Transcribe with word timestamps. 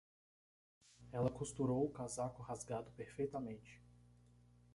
Ela 1.11 1.29
costurou 1.29 1.85
o 1.85 1.91
casaco 1.91 2.41
rasgado 2.41 2.89
perfeitamente. 2.97 3.79